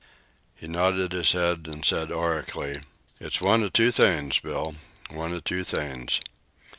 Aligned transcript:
He 0.55 0.65
nodded 0.65 1.11
his 1.11 1.33
head 1.33 1.67
and 1.67 1.85
said 1.85 2.11
oracularly: 2.11 2.81
"It's 3.19 3.39
one 3.39 3.61
o' 3.61 3.69
two 3.69 3.91
things, 3.91 4.39
Bill: 4.39 4.73
one 5.11 5.31
o' 5.31 5.39
two 5.39 5.63
things. 5.63 6.21